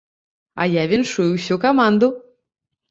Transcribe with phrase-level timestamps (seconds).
[0.63, 2.13] А я віншую ўсю каманду.